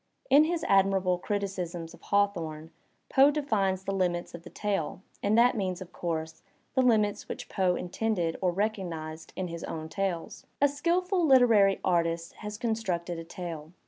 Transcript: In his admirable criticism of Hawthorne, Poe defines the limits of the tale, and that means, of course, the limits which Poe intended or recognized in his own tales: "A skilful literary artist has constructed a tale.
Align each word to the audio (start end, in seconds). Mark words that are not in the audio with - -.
In 0.31 0.45
his 0.45 0.65
admirable 0.67 1.19
criticism 1.19 1.83
of 1.93 2.01
Hawthorne, 2.01 2.71
Poe 3.07 3.29
defines 3.29 3.83
the 3.83 3.91
limits 3.93 4.33
of 4.33 4.41
the 4.41 4.49
tale, 4.49 5.03
and 5.21 5.37
that 5.37 5.55
means, 5.55 5.79
of 5.79 5.93
course, 5.93 6.41
the 6.73 6.81
limits 6.81 7.29
which 7.29 7.47
Poe 7.47 7.75
intended 7.75 8.35
or 8.41 8.51
recognized 8.51 9.31
in 9.35 9.47
his 9.49 9.63
own 9.63 9.89
tales: 9.89 10.47
"A 10.59 10.67
skilful 10.67 11.23
literary 11.27 11.79
artist 11.85 12.33
has 12.37 12.57
constructed 12.57 13.19
a 13.19 13.23
tale. 13.23 13.73